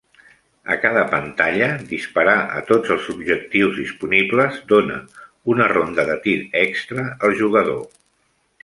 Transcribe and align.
A 0.75 0.75
cada 0.85 1.01
pantalla, 1.11 1.67
disparar 1.91 2.35
a 2.61 2.63
tots 2.71 2.95
els 2.95 3.11
objectius 3.15 3.77
disponibles 3.83 4.59
dóna 4.73 4.99
una 5.57 5.71
ronda 5.77 6.11
de 6.11 6.19
tir 6.27 6.37
extra 6.67 7.07
al 7.29 7.39
jugador. 7.45 7.83